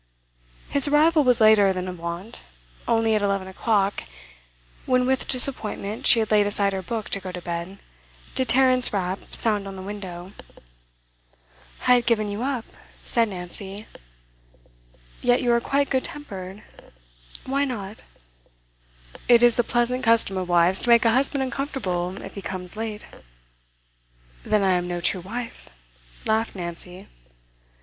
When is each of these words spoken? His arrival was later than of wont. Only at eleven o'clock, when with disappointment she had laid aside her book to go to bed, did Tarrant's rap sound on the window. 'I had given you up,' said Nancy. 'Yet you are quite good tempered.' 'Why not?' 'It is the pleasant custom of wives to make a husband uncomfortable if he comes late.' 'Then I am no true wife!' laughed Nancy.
His 0.67 0.87
arrival 0.87 1.23
was 1.23 1.39
later 1.39 1.71
than 1.73 1.87
of 1.87 1.99
wont. 1.99 2.41
Only 2.87 3.13
at 3.13 3.21
eleven 3.21 3.47
o'clock, 3.47 4.05
when 4.87 5.05
with 5.05 5.27
disappointment 5.27 6.07
she 6.07 6.17
had 6.19 6.31
laid 6.31 6.47
aside 6.47 6.73
her 6.73 6.81
book 6.81 7.07
to 7.11 7.19
go 7.19 7.31
to 7.31 7.39
bed, 7.39 7.77
did 8.33 8.47
Tarrant's 8.49 8.91
rap 8.91 9.19
sound 9.29 9.67
on 9.67 9.75
the 9.75 9.83
window. 9.83 10.31
'I 11.87 11.93
had 11.93 12.07
given 12.07 12.29
you 12.31 12.41
up,' 12.41 12.65
said 13.03 13.29
Nancy. 13.29 13.85
'Yet 15.21 15.43
you 15.43 15.51
are 15.53 15.61
quite 15.61 15.91
good 15.91 16.05
tempered.' 16.05 16.63
'Why 17.45 17.63
not?' 17.63 18.01
'It 19.27 19.43
is 19.43 19.55
the 19.55 19.63
pleasant 19.63 20.03
custom 20.03 20.35
of 20.35 20.49
wives 20.49 20.81
to 20.81 20.89
make 20.89 21.05
a 21.05 21.11
husband 21.11 21.43
uncomfortable 21.43 22.19
if 22.23 22.33
he 22.33 22.41
comes 22.41 22.75
late.' 22.75 23.05
'Then 24.43 24.63
I 24.63 24.71
am 24.71 24.87
no 24.87 24.99
true 24.99 25.21
wife!' 25.21 25.69
laughed 26.25 26.55
Nancy. 26.55 27.07